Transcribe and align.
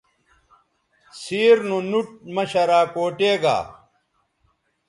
سیر 1.21 1.57
نو 1.67 1.77
نُوٹ 1.89 2.07
مہ 2.33 2.43
شراکوٹے 2.51 3.31
گا 3.43 3.57